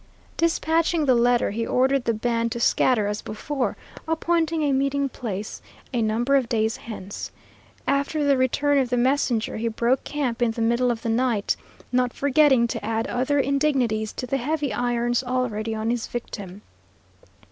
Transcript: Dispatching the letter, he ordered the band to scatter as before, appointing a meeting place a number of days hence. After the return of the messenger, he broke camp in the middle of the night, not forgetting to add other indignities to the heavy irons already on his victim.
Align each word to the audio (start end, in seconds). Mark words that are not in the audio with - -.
Dispatching 0.35 1.05
the 1.05 1.13
letter, 1.13 1.51
he 1.51 1.63
ordered 1.63 2.05
the 2.05 2.13
band 2.15 2.51
to 2.53 2.59
scatter 2.59 3.05
as 3.05 3.21
before, 3.21 3.77
appointing 4.07 4.63
a 4.63 4.71
meeting 4.73 5.09
place 5.09 5.61
a 5.93 6.01
number 6.01 6.35
of 6.35 6.49
days 6.49 6.77
hence. 6.77 7.29
After 7.87 8.23
the 8.23 8.35
return 8.35 8.79
of 8.79 8.89
the 8.89 8.97
messenger, 8.97 9.57
he 9.57 9.67
broke 9.67 10.03
camp 10.03 10.41
in 10.41 10.49
the 10.49 10.61
middle 10.63 10.89
of 10.89 11.03
the 11.03 11.09
night, 11.09 11.55
not 11.91 12.13
forgetting 12.13 12.65
to 12.69 12.83
add 12.83 13.05
other 13.05 13.39
indignities 13.39 14.11
to 14.13 14.25
the 14.25 14.37
heavy 14.37 14.73
irons 14.73 15.23
already 15.23 15.75
on 15.75 15.91
his 15.91 16.07
victim. 16.07 16.63